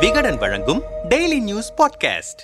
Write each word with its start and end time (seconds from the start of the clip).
விகடன் 0.00 0.36
வழங்கும் 0.36 0.82
daily 1.08 1.40
news 1.40 1.72
podcast 1.72 2.42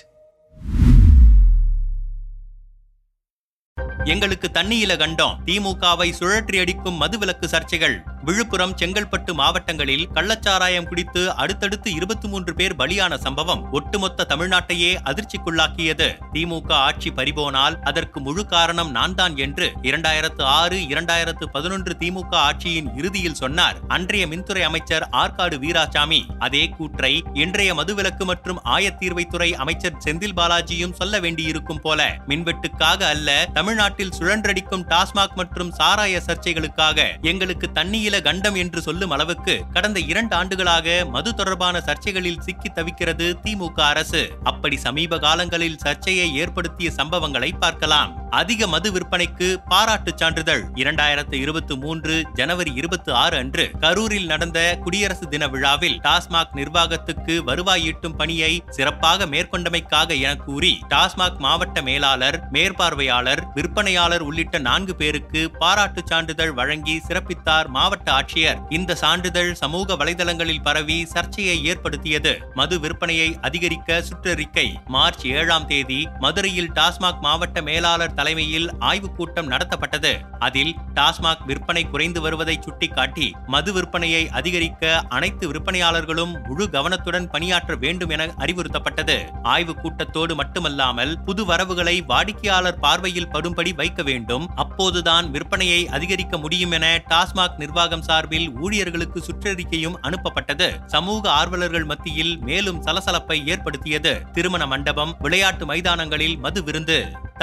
எங்களுக்கு 4.03 4.49
தண்ணியில 4.53 4.95
கண்டோம். 4.95 5.35
திமுகவை 5.45 6.13
சுழற்றி 6.19 6.59
அடிக்கும் 6.59 7.01
மதுவிலக்கு 7.01 7.45
சர்ச்சைகள். 7.51 8.12
விழுப்புரம் 8.27 8.73
செங்கல்பட்டு 8.79 9.33
மாவட்டங்களில் 9.33 10.03
கள்ளச்சாராயம் 10.15 10.87
குடித்து 10.87 11.21
அடுத்தடுத்து 11.33 11.93
இருபத்தி 11.93 12.27
மூன்று 12.27 12.55
பேர் 12.55 12.75
பலியான 12.75 13.17
சம்பவம் 13.17 13.71
ஒட்டுமொத்த 13.71 14.25
தமிழ்நாட்டையே 14.29 14.91
அதிர்ச்சிக்குள்ளாக்கியது. 15.09 16.07
திமுக 16.33 16.71
ஆட்சி 16.87 17.11
பறிபோனால் 17.11 17.79
அதற்கு 17.83 18.19
முழு 18.19 18.45
காரணம் 18.45 18.91
நான் 18.91 19.15
தான் 19.15 19.35
என்று 19.37 19.67
இரண்டாயிரத்து 19.81 20.43
ஆறு 20.59 20.77
இரண்டாயிரத்து 20.93 21.47
பதினொன்று 21.51 21.95
திமுக 21.99 22.33
ஆட்சியின் 22.47 22.89
இறுதியில் 22.97 23.39
சொன்னார். 23.41 23.77
அன்றைய 23.87 24.27
மின்துறை 24.27 24.61
அமைச்சர் 24.61 25.07
ஆற்காடு 25.23 25.57
வீராசாமி. 25.65 26.21
அதே 26.39 26.63
கூற்றை 26.69 27.23
இன்றைய 27.33 27.73
மதுவிலக்கு 27.73 28.25
மற்றும் 28.25 28.61
ஆயத்தீர்வைத்துறை 28.75 29.51
அமைச்சர் 29.65 29.99
செந்தில் 30.05 30.37
பாலாஜியும் 30.39 30.93
சொல்ல 30.93 31.19
வேண்டியிருக்கும் 31.19 31.81
போல 31.81 32.01
மின்வெட்டுக்காக 32.27 33.01
அல்ல 33.13 33.29
தமிழ்நாட்டில் 33.53 34.15
சுழன்றடிக்கும் 34.19 34.87
டாஸ்மாக் 34.93 35.35
மற்றும் 35.35 35.71
சாராய 35.71 36.21
சர்ச்சைகளுக்காக 36.27 37.07
எங்களுக்கு 37.21 37.67
தண்ணியில் 37.71 38.11
கண்டம் 38.21 38.55
என்று 38.55 38.81
சொல்லும் 38.81 39.09
அளவுக்கு 39.09 39.63
கடந்த 39.73 39.99
இரண்டு 39.99 40.35
ஆண்டுகளாக 40.35 41.05
மது 41.09 41.35
தொடர்பான 41.35 41.81
சர்ச்சைகளில் 41.85 42.39
சிக்கி 42.39 42.71
தவிக்கிறது 42.71 43.35
திமுக 43.43 43.79
அரசு. 43.79 44.31
அப்படி 44.43 44.77
சமீப 44.77 45.19
காலங்களில் 45.19 45.77
சர்ச்சையை 45.77 46.35
ஏற்படுத்திய 46.35 46.91
சம்பவங்களை 46.95 47.51
பார்க்கலாம். 47.59 48.22
அதிக 48.33 48.67
மது 48.67 48.91
விற்பனைக்கு 48.91 49.55
பாராட்டு 49.69 50.11
சான்றிதழ். 50.15 50.63
இரண்டாயிரத்து 50.75 51.33
இருபத்தி 51.33 51.75
மூன்று 51.75 52.25
ஜனவரி 52.33 52.71
இருபத்தி 52.75 53.11
ஆறு 53.11 53.37
அன்று 53.37 53.71
கரூரில் 53.79 54.25
நடந்த 54.25 54.77
குடியரசு 54.81 55.27
தின 55.27 55.47
விழாவில் 55.47 55.99
டாஸ்மாக் 55.99 56.53
நிர்வாகத்துக்கு 56.53 57.43
வருவாய் 57.43 57.83
ஈட்டும் 57.83 58.15
பணியை 58.15 58.63
சிறப்பாக 58.69 59.25
மேற்கொண்டமைக்காக 59.25 60.19
என 60.19 60.35
கூறி 60.35 60.79
டாஸ்மாக் 60.89 61.37
மாவட்ட 61.37 61.81
மேலாளர் 61.81 62.47
மேற்பார்வையாளர் 62.51 63.43
விற்பனையாளர் 63.53 64.21
உள்ளிட்ட 64.21 64.57
நான்கு 64.57 64.95
பேருக்கு 64.95 65.51
பாராட்டு 65.51 66.01
சான்றிதழ் 66.05 66.51
வழங்கி 66.51 67.01
சிறப்பித்தார் 67.07 67.67
மாவட்ட 67.67 68.11
ஆட்சியர். 68.11 68.59
இந்த 68.69 68.95
சான்றிதழ் 68.95 69.53
சமூக 69.53 69.93
வலைதளங்களில் 69.93 70.63
பரவி 70.63 71.05
சர்ச்சையை 71.05 71.65
ஏற்படுத்தியது. 71.65 72.41
மது 72.53 72.79
விற்பனையை 72.79 73.39
அதிகரிக்க 73.41 74.03
சுற்றறிக்கை. 74.09 74.67
மார்ச் 74.87 75.25
ஏழாம் 75.25 75.67
தேதி 75.67 76.09
மதுரையில் 76.19 76.71
டாஸ்மாக் 76.71 77.19
மாவட்ட 77.19 77.61
மேலாளர் 77.61 78.21
தலைமையில் 78.23 78.69
ஆய்வுக் 78.79 79.15
கூட்டம் 79.15 79.51
நடத்தப்பட்டது. 79.51 80.11
அதில் 80.39 80.75
டாஸ்மாக் 80.95 81.45
விற்பனை 81.45 81.83
குறைந்து 81.83 82.21
வருவதை 82.21 82.59
சுட்டிக்காட்டி 82.61 83.35
மது 83.47 83.73
விற்பனையை 83.73 84.29
அதிகரிக்க 84.29 85.03
அனைத்து 85.09 85.51
விற்பனையாளர்களும் 85.51 86.47
முழு 86.47 86.69
கவனத்துடன் 86.69 87.29
பணியாற்ற 87.29 87.75
வேண்டும் 87.75 88.09
என 88.09 88.25
அறிவுறுத்தப்பட்டது. 88.25 89.17
ஆய்வுக் 89.43 89.81
கூட்டத்தோடு 89.81 90.35
மட்டுமல்லாமல் 90.35 91.19
புது 91.23 91.45
வரவுகளை 91.45 92.01
வாடிக்கையாளர் 92.01 92.79
பார்வையில் 92.79 93.27
படும்படி 93.27 93.75
வைக்க 93.75 94.03
வேண்டும். 94.03 94.49
அப்போதுதான் 94.55 95.31
விற்பனையை 95.31 95.85
அதிகரிக்க 95.85 96.37
முடியும் 96.37 96.71
என 96.71 97.03
டாஸ்மாக் 97.09 97.57
நிர்வாகம் 97.57 98.01
சார்பில் 98.01 98.51
ஊழியர்களுக்கு 98.59 99.23
சுற்றறிக்கையும் 99.25 99.95
அனுப்பப்பட்டது. 100.01 100.85
சமூக 100.85 101.31
ஆர்வலர்கள் 101.31 101.85
மத்தியில் 101.85 102.37
மேலும் 102.37 102.83
சலசலப்பை 102.83 103.49
ஏற்படுத்தியது. 103.49 104.21
திருமண 104.31 104.67
மண்டபம் 104.67 105.15
விளையாட்டு 105.19 105.65
மைதானங்களில் 105.65 106.37
மது 106.37 106.63
விருந்து 106.63 106.91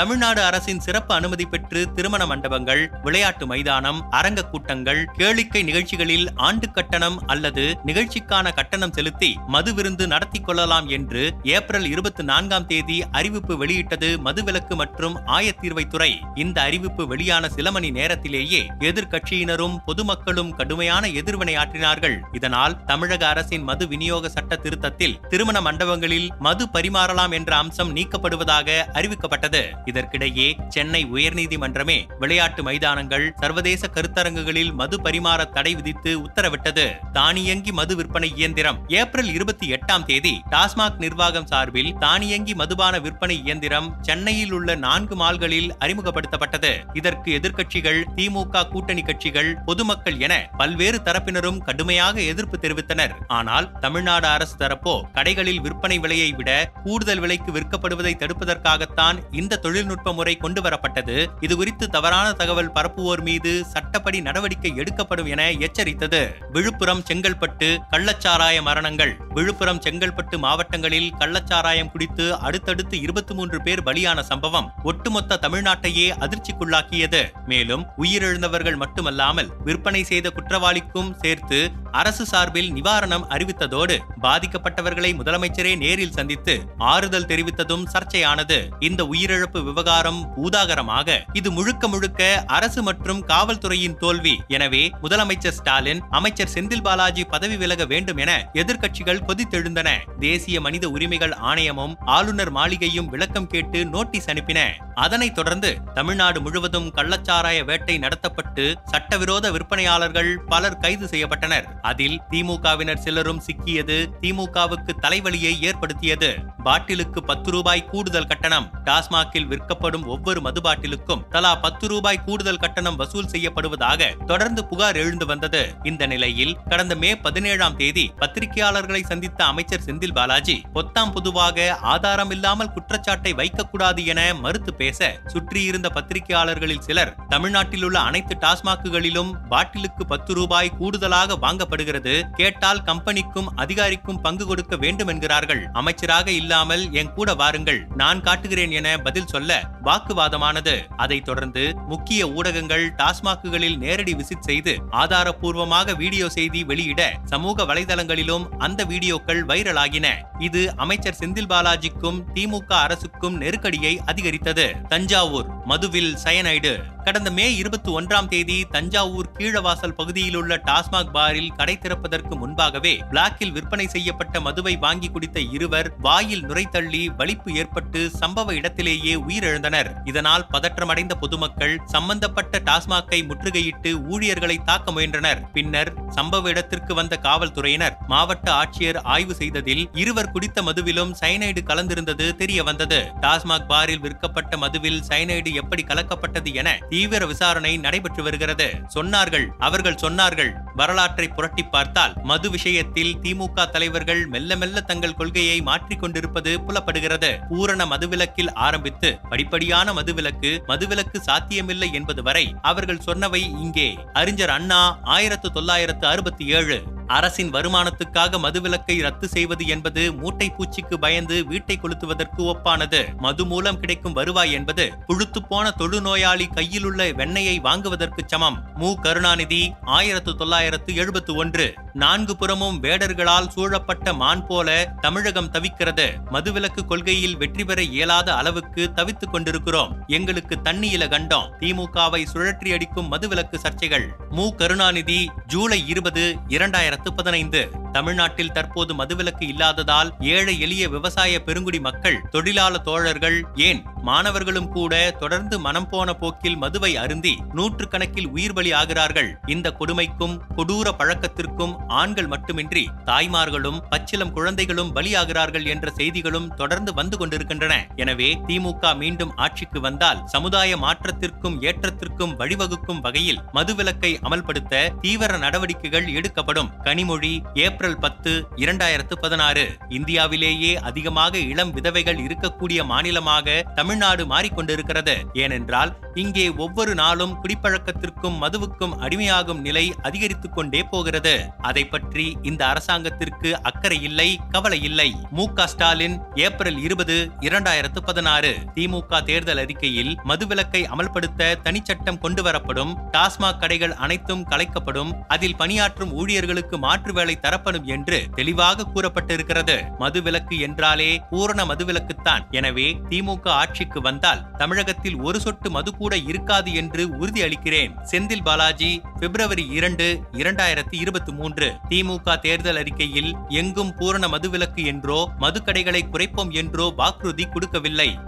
தமிழ்நாடு 0.00 0.40
அரசின் 0.42 0.82
சிறப்பு 0.84 1.12
அனுமதி 1.14 1.44
பெற்று 1.44 1.80
திருமண 1.94 2.22
மண்டபங்கள் 2.26 2.82
விளையாட்டு 3.02 3.46
மைதானம் 3.46 3.98
அரங்க 4.10 4.44
கூட்டங்கள் 4.44 5.00
கேளிக்கை 5.18 5.60
நிகழ்ச்சிகளில் 5.64 6.24
ஆண்டு 6.46 6.66
கட்டணம் 6.70 7.18
அல்லது 7.26 7.64
நிகழ்ச்சிக்கான 7.86 8.52
கட்டணம் 8.54 8.94
செலுத்தி 8.98 9.30
மது 9.46 9.70
விருந்து 9.74 10.04
நடத்தி 10.06 10.40
கொள்ளலாம் 10.40 10.86
என்று 10.88 11.24
ஏப்ரல் 11.56 11.88
இருபத்தி 11.90 12.22
நான்காம் 12.22 12.66
தேதி 12.66 12.96
அறிவிப்பு 13.10 13.56
வெளியிட்டது 13.56 14.10
மதுவிலக்கு 14.26 14.76
மற்றும் 14.82 15.18
ஆயத்தீர்வைத்துறை 15.38 16.10
இந்த 16.34 16.56
அறிவிப்பு 16.60 17.06
வெளியான 17.12 17.50
சில 17.56 17.70
மணி 17.70 17.90
நேரத்திலேயே 17.98 18.62
எதிர்க்கட்சியினரும் 18.90 19.76
பொதுமக்களும் 19.84 20.54
கடுமையான 20.62 21.10
எதிர்வினை 21.22 21.56
ஆற்றினார்கள். 21.56 22.16
இதனால் 22.32 22.78
தமிழக 22.84 23.28
அரசின் 23.28 23.62
மது 23.62 23.86
விநியோக 23.88 24.32
சட்ட 24.36 24.60
திருத்தத்தில் 24.64 25.18
திருமண 25.28 25.56
மண்டபங்களில் 25.68 26.28
மது 26.38 26.66
பரிமாறலாம் 26.78 27.36
என்ற 27.40 27.52
அம்சம் 27.56 27.94
நீக்கப்படுவதாக 27.96 28.80
அறிவிக்கப்பட்டது. 28.98 29.64
இதற்கிடையே 29.90 30.48
சென்னை 30.68 31.02
உயர்நீதிமன்றமே 31.14 31.98
விளையாட்டு 32.18 32.62
மைதானங்கள் 32.62 33.26
சர்வதேச 33.40 33.88
கருத்தரங்குகளில் 33.94 34.72
மது 34.72 34.96
பரிமாற 35.02 35.40
தடை 35.50 35.74
விதித்து 35.74 36.12
உத்தரவிட்டது. 36.26 36.86
தானியங்கி 37.12 37.72
மது 37.72 37.96
விற்பனை 37.96 38.30
இயந்திரம் 38.36 38.78
ஏப்ரல் 39.00 39.30
இருபத்தி 39.36 39.66
எட்டாம் 39.76 40.04
தேதி 40.04 40.34
டாஸ்மாக் 40.50 40.98
நிர்வாகம் 40.98 41.46
சார்பில் 41.46 41.92
தானியங்கி 41.98 42.54
மதுபான 42.54 42.94
விற்பனை 42.98 43.36
இயந்திரம் 43.44 43.88
சென்னையில் 44.02 44.52
உள்ள 44.52 44.74
நான்கு 44.74 45.16
மால்களில் 45.16 45.70
அறிமுகப்படுத்தப்பட்டது. 45.84 46.72
இதற்கு 46.92 47.28
எதிர்க்கட்சிகள் 47.38 48.00
திமுக 48.16 48.64
கூட்டணி 48.68 49.02
கட்சிகள் 49.02 49.50
பொதுமக்கள் 49.66 50.18
என 50.20 50.34
பல்வேறு 50.56 51.00
தரப்பினரும் 51.04 51.60
கடுமையாக 51.68 52.20
எதிர்ப்பு 52.32 52.58
தெரிவித்தனர். 52.62 53.14
ஆனால் 53.38 53.68
தமிழ்நாடு 53.80 54.26
அரசு 54.26 54.56
தரப்போ 54.56 54.94
கடைகளில் 55.14 55.60
விற்பனை 55.60 55.98
விலையை 55.98 56.30
விட 56.32 56.50
கூடுதல் 56.84 57.18
விலைக்கு 57.18 57.50
விற்கப்படுவதை 57.52 58.14
தடுப்பதற்காகத்தான் 58.22 59.18
இந்த 59.32 59.58
தொழில்நுட்ப 59.70 60.12
முறை 60.12 60.36
கொண்டு 60.36 60.60
வரப்பட்டது. 60.62 61.26
இது 61.40 61.56
குறித்து 61.56 61.88
தவறான 61.90 62.32
தகவல் 62.32 62.72
பரப்புவோர் 62.72 63.20
மீது 63.20 63.64
சட்டப்படி 63.64 64.20
நடவடிக்கை 64.20 64.76
எடுக்கப்படும் 64.76 65.26
என 65.26 65.50
எச்சரித்தது. 65.50 66.20
விழுப்புரம் 66.52 67.02
செங்கல்பட்டு 67.08 67.78
கள்ளச்சாராய 67.90 68.62
மரணங்கள். 68.62 69.16
விழுப்புரம் 69.28 69.80
செங்கல்பட்டு 69.80 70.38
மாவட்டங்களில் 70.38 71.14
கள்ளச்சாராயம் 71.18 71.90
குடித்து 71.90 72.34
அடுத்தடுத்து 72.38 73.00
இருபத்தி 73.00 73.34
மூன்று 73.34 73.62
பேர் 73.62 73.82
பலியான 73.82 74.20
சம்பவம் 74.20 74.72
ஒட்டுமொத்த 74.82 75.38
தமிழ்நாட்டையே 75.42 76.08
அதிர்ச்சிக்குள்ளாக்கியது. 76.24 77.22
மேலும் 77.46 77.86
உயிரிழந்தவர்கள் 77.98 78.76
மட்டுமல்லாமல் 78.76 79.52
விற்பனை 79.64 80.04
செய்த 80.04 80.30
குற்றவாளிக்கும் 80.30 81.14
சேர்த்து 81.14 81.70
அரசு 81.92 82.26
சார்பில் 82.26 82.72
நிவாரணம் 82.72 83.24
அறிவித்ததோடு 83.28 83.98
பாதிக்கப்பட்டவர்களை 84.22 85.10
முதலமைச்சரே 85.16 85.76
நேரில் 85.76 86.12
சந்தித்து 86.12 86.60
ஆறுதல் 86.78 87.26
தெரிவித்ததும் 87.26 87.84
சர்ச்சையானது. 87.92 88.58
இந்த 88.78 89.04
உயிரிழப்பு 89.04 89.62
விவகாரம் 89.62 90.34
ஊதாகரமாக 90.36 91.18
இது 91.32 91.50
முழுக்க 91.50 91.88
முழுக்க 91.88 92.44
அரசு 92.46 92.82
மற்றும் 92.82 93.26
காவல்துறையின் 93.26 93.96
தோல்வி. 93.96 94.40
எனவே 94.48 94.90
முதலமைச்சர் 95.02 95.56
ஸ்டாலின் 95.58 96.02
அமைச்சர் 96.10 96.52
செந்தில் 96.54 96.82
பாலாஜி 96.82 97.24
பதவி 97.24 97.56
விலக 97.56 97.84
வேண்டும் 97.84 98.16
என 98.16 98.50
எதிர்க்கட்சிகள் 98.52 99.24
கொதித்தெழுந்தன. 99.28 99.88
தேசிய 100.18 100.60
மனித 100.60 100.88
உரிமைகள் 100.88 101.34
ஆணையமும் 101.42 101.94
ஆளுநர் 102.06 102.50
மாளிகையும் 102.50 103.06
விளக்கம் 103.06 103.46
கேட்டு 103.46 103.84
நோட்டீஸ் 103.84 104.30
அனுப்பின. 104.30 104.68
அதனைத் 104.94 105.34
தொடர்ந்து 105.34 105.76
தமிழ்நாடு 105.94 106.40
முழுவதும் 106.40 106.92
கள்ளச்சாராய 106.94 107.64
வேட்டை 107.64 107.98
நடத்தப்பட்டு 107.98 108.74
சட்டவிரோத 108.84 109.50
விற்பனையாளர்கள் 109.50 110.36
பலர் 110.46 110.76
கைது 110.76 111.06
செய்யப்பட்டனர். 111.06 111.79
அதில் 111.82 112.20
திமுகவினர் 112.30 113.02
சிலரும் 113.04 113.42
சிக்கியது 113.46 113.96
திமுகவுக்கு 114.20 114.92
தலைவலியை 115.02 115.52
ஏற்படுத்தியது. 115.60 116.30
பாட்டிலுக்கு 116.64 117.22
பத்து 117.22 117.50
ரூபாய் 117.50 117.84
கூடுதல் 117.84 118.26
கட்டணம். 118.26 118.70
டாஸ்மாகில் 118.84 119.46
விற்கப்படும் 119.46 120.06
ஒவ்வொரு 120.06 120.40
மது 120.40 120.60
பாட்டிலுக்கும் 120.60 121.24
தலா 121.30 121.54
பத்து 121.54 121.88
ரூபாய் 121.88 122.22
கூடுதல் 122.26 122.56
கட்டணம் 122.56 122.96
வசூல் 122.96 123.30
செய்யப்படுவதாக 123.32 124.14
தொடர்ந்து 124.26 124.64
புகார் 124.64 124.96
எழுந்து 124.96 125.26
வந்தது. 125.26 125.74
இந்த 125.82 126.06
நிலையில் 126.06 126.56
கடந்த 126.68 126.94
மே 126.94 127.16
பதினேழாம் 127.16 127.76
தேதி 127.76 128.12
பத்திரிகையாளர்களை 128.20 129.02
சந்தித்த 129.02 129.44
அமைச்சர் 129.44 129.84
செந்தில் 129.86 130.12
பாலாஜி 130.12 130.62
பொத்தாம் 130.74 131.12
பொதுவாக 131.12 131.78
ஆதாரம் 131.80 132.30
இல்லாமல் 132.30 132.72
குற்றச்சாட்டை 132.72 133.34
வைக்கக்கூடாது 133.34 134.04
என 134.04 134.34
மறுத்து 134.34 134.74
பேச 134.74 135.20
சுற்றியிருந்த 135.26 135.88
பத்திரிகையாளர்களில் 135.88 136.80
சிலர் 136.80 137.14
தமிழ்நாட்டில் 137.28 137.84
உள்ள 137.84 137.98
அனைத்து 137.98 138.36
டாஸ்மாக்குகளிலும் 138.40 139.32
பாட்டிலுக்கு 139.48 140.06
பத்து 140.06 140.34
ரூபாய் 140.34 140.76
கூடுதலாக 140.78 141.36
வாங்க 141.36 141.64
வாங்கப்படுகிறது 141.70 142.14
கேட்டால் 142.36 142.82
கம்பெனிக்கும் 142.82 143.48
அதிகாரிக்கும் 143.56 144.20
பங்கு 144.20 144.44
கொடுக்க 144.46 144.74
வேண்டும் 144.76 145.10
என்கிறார்கள் 145.12 145.62
அமைச்சராக 145.72 146.26
இல்லாமல் 146.30 146.84
என் 146.92 147.12
கூட 147.12 147.28
வாருங்கள். 147.34 147.80
நான் 147.96 148.20
காட்டுகிறேன் 148.20 148.70
என 148.70 148.88
பதில் 148.98 149.26
சொல்ல 149.26 149.50
வாக்குவாதமானது. 149.84 150.74
அதைத் 150.96 151.24
தொடர்ந்து 151.24 151.64
முக்கிய 151.88 152.28
ஊடகங்கள் 152.28 152.84
டாஸ்மாக்குகளில் 153.00 153.76
நேரடி 153.76 154.14
விசிட் 154.14 154.48
செய்து 154.48 154.74
ஆதாரப்பூர்வமாக 155.02 155.96
வீடியோ 155.96 156.28
செய்தி 156.28 156.62
வெளியிட 156.64 157.02
சமூக 157.24 157.64
வலைதளங்களிலும் 157.64 158.46
அந்த 158.58 158.84
வீடியோக்கள் 158.84 159.42
வைரலாகின. 159.52 160.06
இது 160.38 160.62
அமைச்சர் 160.76 161.18
செந்தில் 161.20 161.50
பாலாஜிக்கும் 161.52 162.20
திமுக 162.34 162.70
அரசுக்கும் 162.84 163.36
நெருக்கடியை 163.36 163.94
அதிகரித்தது. 164.06 164.68
தஞ்சாவூர் 164.88 165.48
மதுவில் 165.64 166.12
சயனைடு. 166.24 166.74
கடந்த 167.10 167.30
மே 167.30 167.44
இருபத்தி 167.60 167.90
ஒன்றாம் 167.98 168.28
தேதி 168.32 168.56
தஞ்சாவூர் 168.72 169.28
கீழவாசல் 169.36 169.94
பகுதியில் 169.98 170.36
உள்ள 170.40 170.56
டாஸ்மாக் 170.66 171.10
பாரில் 171.14 171.54
கடை 171.56 171.74
திறப்பதற்கு 171.78 172.34
முன்பாகவே 172.36 172.92
பிளாக்கில் 173.10 173.50
விற்பனை 173.50 173.86
செய்யப்பட்ட 173.86 174.40
மதுவை 174.40 174.74
வாங்கி 174.84 175.08
குடித்த 175.14 175.40
இருவர் 175.56 175.88
வாயில் 176.06 176.44
நுரைத்தள்ளி 176.48 177.00
வலிப்பு 177.20 177.54
ஏற்பட்டு 177.54 178.00
சம்பவ 178.20 178.54
இடத்திலேயே 178.58 179.14
உயிரிழந்தனர். 179.24 179.90
இதனால் 180.04 180.46
பதற்றமடைந்த 180.52 181.16
பொதுமக்கள் 181.22 181.74
சம்பந்தப்பட்ட 181.94 182.60
டாஸ்மாக்கை 182.68 183.20
முற்றுகையிட்டு 183.30 183.92
ஊழியர்களை 184.12 184.56
தாக்க 184.70 184.94
முயன்றனர். 184.98 185.42
பின்னர் 185.56 185.90
சம்பவ 186.18 186.48
இடத்திற்கு 186.54 186.94
வந்த 187.00 187.18
காவல்துறையினர் 187.26 187.98
மாவட்ட 188.14 188.48
ஆட்சியர் 188.60 189.00
ஆய்வு 189.16 189.36
செய்ததில் 189.40 189.84
இருவர் 190.04 190.32
குடித்த 190.36 190.66
மதுவிலும் 190.68 191.12
சயனைடு 191.22 191.62
கலந்திருந்தது 191.72 192.28
தெரிய 192.36 192.60
வந்தது 192.70 193.00
டாஸ்மாக் 193.26 193.68
பாரில் 193.72 194.04
விற்கப்பட்ட 194.06 194.54
மதுவில் 194.56 195.02
சயனைடு 195.10 195.52
எப்படி 195.54 195.84
கலக்கப்பட்டது 195.90 196.52
என 196.62 196.78
தீவிர 197.00 197.26
விசாரணை 197.26 197.76
நடைபெற்று 197.76 198.22
வருகிறது. 198.22 198.66
சொன்னார்கள் 198.94 199.46
அவர்கள் 199.58 200.00
சொன்னார்கள் 200.02 200.50
வரலாற்றை 200.76 201.28
புரட்டி 201.28 201.62
பார்த்தால் 201.62 202.14
மது 202.22 202.50
விஷயத்தில் 202.50 203.12
திமுக 203.22 203.70
தலைவர்கள் 203.70 204.26
மெல்ல 204.26 204.56
மெல்ல 204.56 204.80
தங்கள் 204.80 205.14
கொள்கையை 205.14 205.60
மாற்றிக் 205.60 206.00
கொண்டிருப்பது 206.00 206.60
புலப்படுகிறது. 206.60 207.30
பூரண 207.48 207.86
மதுவிலக்கில் 207.86 208.52
ஆரம்பித்து 208.54 209.18
படிப்படியான 209.30 209.92
மதுவிலக்கு 209.92 210.50
மதுவிலக்கு 210.68 211.18
சாத்தியமில்லை 211.20 211.92
என்பது 211.92 212.22
வரை 212.22 212.54
அவர்கள் 212.62 213.04
சொன்னவை 213.06 213.42
இங்கே. 213.64 213.98
அறிஞர் 214.12 214.50
அண்ணா 214.50 214.98
ஆயிரத்து 215.02 215.52
தொள்ளாயிரத்து 215.52 216.06
அறுபத்தி 216.06 216.46
ஏழு. 216.46 216.82
அரசின் 217.10 217.52
வருமானத்துக்காக 217.52 218.38
மதுவிலக்கை 218.38 219.02
ரத்து 219.02 219.28
செய்வது 219.28 219.66
என்பது 219.66 220.14
மூட்டை 220.14 220.50
பூச்சிக்கு 220.50 220.98
பயந்து 220.98 221.46
வீட்டை 221.46 221.78
கொளுத்துவதற்கு 221.78 222.38
ஒப்பானது. 222.38 223.16
மது 223.16 223.46
மூலம் 223.46 223.80
கிடைக்கும் 223.80 224.12
வருவாய் 224.12 224.52
என்பது 224.52 224.92
புழுத்து 225.06 225.42
போன 225.42 225.74
தொழுநோயாளி 225.78 226.46
கையில் 226.54 226.84
உள்ள 226.84 227.04
வெண்ணையை 227.04 227.60
வாங்குவதற்கு 227.60 228.22
சமம். 228.26 228.70
மு. 228.74 228.94
கருணாநிதி 228.94 229.72
ஆயிரத்து 229.82 230.34
தொள்ளாயிரத்து 230.34 230.94
எழுபத்து 230.94 231.34
ஒன்று. 231.34 231.74
நான்கு 231.92 232.36
புறமும் 232.36 232.82
வேடர்களால் 232.82 233.48
சூழப்பட்ட 233.48 234.12
மான் 234.12 234.46
போல 234.46 234.94
தமிழகம் 235.00 235.52
தவிக்கிறது. 235.52 236.10
மதுவிலக்கு 236.32 236.86
கொள்கையில் 236.86 237.36
வெற்றி 237.36 237.64
பெற 237.64 237.82
இயலாத 237.82 238.34
அளவுக்கு 238.34 238.92
தவித்துக் 238.92 239.32
கொண்டிருக்கிறோம். 239.32 240.04
எங்களுக்கு 240.06 240.58
தண்ணியில 240.64 241.08
கண்டோம். 241.08 241.50
திமுகவை 241.60 242.26
சுழற்றி 242.32 242.72
அடிக்கும் 242.72 243.12
மதுவிலக்கு 243.12 243.58
சர்ச்சைகள். 243.62 244.06
மு. 244.30 244.54
கருணாநிதி 244.54 245.30
ஜூலை 245.46 245.88
இருபது 245.88 246.36
இரண்டாயிரத்து 246.48 246.98
பதினைந்து. 247.02 247.70
தமிழ்நாட்டில் 247.92 248.52
தற்போது 248.52 248.94
மதுவிலக்கு 248.94 249.48
இல்லாததால் 249.52 250.12
ஏழை 250.34 250.60
எளிய 250.60 250.88
விவசாய 250.88 251.42
பெருங்குடி 251.42 251.80
மக்கள் 251.80 252.20
தொழிலாள 252.30 252.78
தோழர்கள் 252.78 253.38
ஏன் 253.54 253.82
மாணவர்களும் 254.02 254.68
கூட 254.68 255.12
தொடர்ந்து 255.18 255.58
மனம் 255.58 255.88
போன 255.88 256.14
போக்கில் 256.14 256.56
மதுவை 256.56 256.96
அருந்தி 256.96 257.32
நூற்றுக்கணக்கில் 257.52 258.28
உயிர் 258.28 258.54
பலி 258.54 258.72
ஆகிறார்கள். 258.72 259.30
இந்த 259.46 259.70
கொடுமைக்கும் 259.70 260.36
கொடூர 260.56 260.92
பழக்கத்திற்கும் 261.00 261.74
ஆண்கள் 261.88 262.26
மட்டுமின்றி 262.26 262.88
தாய்மார்களும் 263.04 263.80
பச்சிலம் 263.90 264.32
குழந்தைகளும் 264.32 264.92
பலியாகிறார்கள் 264.96 265.66
என்ற 265.66 265.92
செய்திகளும் 265.98 266.48
தொடர்ந்து 266.54 266.94
வந்து 266.94 267.18
கொண்டிருக்கின்றன. 267.18 267.74
எனவே 267.96 268.30
திமுக 268.48 268.94
மீண்டும் 268.96 269.34
ஆட்சிக்கு 269.36 269.80
வந்தால் 269.80 270.22
சமுதாய 270.26 270.76
மாற்றத்திற்கும் 270.76 271.58
ஏற்றத்திற்கும் 271.62 272.34
வழிவகுக்கும் 272.40 273.00
வகையில் 273.00 273.42
மதுவிலக்கை 273.54 274.18
அமல்படுத்த 274.26 274.82
தீவிர 275.00 275.38
நடவடிக்கைகள் 275.38 276.06
எடுக்கப்படும். 276.06 276.72
கனிமொழி 276.84 277.42
ஏப்ரல் 277.54 277.78
பத்து 277.80 278.46
இரண்டாயிரத்து 278.56 279.14
பதினாறு 279.20 279.76
இந்தியாவிலேயே 279.88 280.74
அதிகமாக 280.74 281.38
இளம் 281.38 281.72
விதவைகள் 281.72 282.16
இருக்கக்கூடிய 282.16 282.84
மாநிலமாக 282.84 283.64
தமிழ்நாடு 283.74 284.26
மாறிக்கொண்டிருக்கிறது. 284.26 285.16
ஏனென்றால் 285.32 285.98
இங்கே 286.14 286.50
ஒவ்வொரு 286.50 286.94
நாளும் 286.94 287.36
குடிப்பழக்கத்திற்கும் 287.42 288.38
மதுவுக்கும் 288.40 288.98
அடிமையாகும் 289.00 289.60
நிலை 289.60 289.94
அதிகரித்துக் 290.02 290.54
கொண்டே 290.54 290.82
போகிறது. 290.82 291.52
அதை 291.62 291.84
பற்றி 291.84 292.36
இந்த 292.42 292.66
அரசாங்கத்திற்கு 292.66 293.62
அக்கறை 293.62 294.02
இல்லை 294.02 294.38
கவலை 294.50 294.82
இல்லை. 294.82 295.14
மு 295.30 295.48
ஸ்டாலின் 295.66 296.20
ஏப்ரல் 296.34 296.82
இருபது 296.82 297.30
இரண்டாயிரத்து 297.40 298.02
பதினாறு 298.04 298.56
திமுக 298.74 299.24
தேர்தல் 299.24 299.58
அறிக்கையில் 299.58 300.18
மதுவிலக்கை 300.24 300.84
அமல்படுத்த 300.84 301.56
தனிச்சட்டம் 301.64 302.18
கொண்டு 302.18 302.42
வரப்படும் 302.42 302.94
டாஸ்மாக் 303.10 303.58
கடைகள் 303.58 303.92
அனைத்தும் 303.92 304.46
கலைக்கப்படும் 304.46 305.12
அதில் 305.28 305.56
பணியாற்றும் 305.56 306.12
ஊழியர்களுக்கு 306.12 306.78
மாற்று 306.78 307.12
வேலை 307.12 307.40
தரப்படும் 307.40 307.68
என்று 307.84 308.26
தெளிவாக 308.34 308.86
கூறப்பட்டிருக்கிறது. 308.94 309.76
மதுவிலக்கு 309.98 310.58
என்றாலே 310.58 311.20
பூரண 311.30 311.64
மதுவிலக்குத்தான். 311.64 312.50
எனவே 312.50 313.00
திமுக 313.08 313.48
ஆட்சிக்கு 313.48 314.00
வந்தால் 314.00 314.56
தமிழகத்தில் 314.56 315.16
ஒரு 315.16 315.40
சொட்டு 315.40 315.70
மது 315.70 315.96
கூட 315.96 316.16
இருக்காது 316.16 316.72
என்று 316.72 317.08
உறுதி 317.16 317.42
அளிக்கிறேன். 317.42 317.94
செந்தில் 318.10 318.42
பாலாஜி 318.42 319.02
பிப்ரவரி 319.18 319.68
இரண்டு 319.68 320.22
இரண்டாயிரத்தி 320.32 320.96
இருபத்தி 321.00 321.32
மூன்று. 321.32 321.72
திமுக 321.88 322.40
தேர்தல் 322.40 322.76
அறிக்கையில் 322.76 323.34
எங்கும் 323.48 323.94
பூரண 323.94 324.28
மதுவிலக்கு 324.28 324.84
என்றோ 324.84 325.30
மதுக்கடைகளை 325.40 326.02
குறைப்போம் 326.12 326.50
என்றோ 326.50 326.92
வாக்குறுதி 326.96 327.44
கொடுக்கவில்லை. 327.44 328.18